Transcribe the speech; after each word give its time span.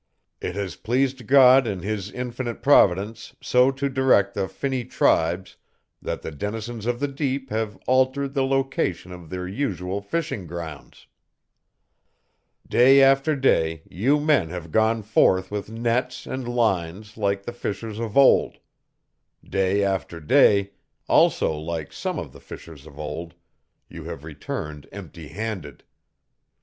It 0.41 0.55
has 0.55 0.77
pleased 0.77 1.27
God 1.27 1.67
in 1.67 1.81
His 1.81 2.09
infinite 2.11 2.63
Providence 2.63 3.35
so 3.39 3.69
to 3.73 3.87
direct 3.87 4.33
the 4.33 4.47
finny 4.47 4.83
tribes 4.83 5.57
that 6.01 6.23
the 6.23 6.31
denizens 6.31 6.87
of 6.87 6.99
the 6.99 7.07
deep 7.07 7.51
have 7.51 7.77
altered 7.85 8.33
the 8.33 8.41
location 8.41 9.11
of 9.11 9.29
their 9.29 9.47
usual 9.47 10.01
fishing 10.01 10.47
grounds. 10.47 11.05
"Day 12.67 13.03
after 13.03 13.35
day 13.35 13.83
you 13.87 14.19
men 14.19 14.49
have 14.49 14.71
gone 14.71 15.03
forth 15.03 15.51
with 15.51 15.69
nets 15.69 16.25
and 16.25 16.47
lines 16.47 17.15
like 17.15 17.43
the 17.43 17.53
fishers 17.53 17.99
of 17.99 18.17
old; 18.17 18.57
day 19.47 19.83
after 19.83 20.19
day, 20.19 20.71
also 21.07 21.53
like 21.53 21.93
some 21.93 22.17
of 22.17 22.33
the 22.33 22.41
fishers 22.41 22.87
of 22.87 22.97
old, 22.99 23.35
you 23.87 24.05
have 24.05 24.23
returned 24.23 24.87
empty 24.91 25.27
handed. 25.27 25.83